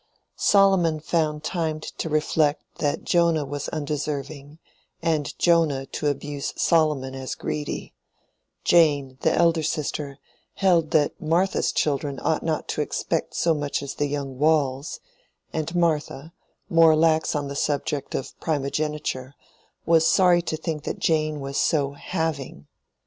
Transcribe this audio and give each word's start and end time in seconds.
Solomon 0.39 0.99
found 0.99 1.43
time 1.43 1.79
to 1.99 2.09
reflect 2.09 2.63
that 2.79 3.03
Jonah 3.03 3.45
was 3.45 3.69
undeserving, 3.69 4.57
and 4.99 5.37
Jonah 5.37 5.85
to 5.85 6.07
abuse 6.07 6.53
Solomon 6.57 7.13
as 7.13 7.35
greedy; 7.35 7.93
Jane, 8.63 9.19
the 9.21 9.31
elder 9.31 9.61
sister, 9.61 10.17
held 10.55 10.89
that 10.89 11.21
Martha's 11.21 11.71
children 11.71 12.19
ought 12.23 12.41
not 12.41 12.67
to 12.69 12.81
expect 12.81 13.35
so 13.35 13.53
much 13.53 13.83
as 13.83 13.93
the 13.93 14.07
young 14.07 14.39
Waules; 14.39 14.99
and 15.53 15.75
Martha, 15.75 16.33
more 16.67 16.95
lax 16.95 17.35
on 17.35 17.47
the 17.47 17.55
subject 17.55 18.15
of 18.15 18.33
primogeniture, 18.39 19.35
was 19.85 20.07
sorry 20.07 20.41
to 20.41 20.57
think 20.57 20.81
that 20.83 20.97
Jane 20.97 21.39
was 21.41 21.57
so 21.59 21.91
"having." 21.91 22.65